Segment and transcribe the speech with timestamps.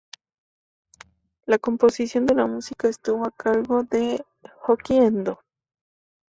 [1.45, 4.25] La composición de la música estuvo a cargo de
[4.65, 5.37] Kōji Endō.